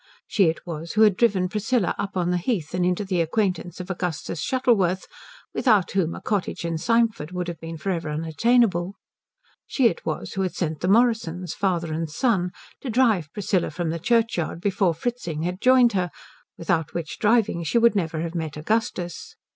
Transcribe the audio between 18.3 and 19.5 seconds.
met Augustus.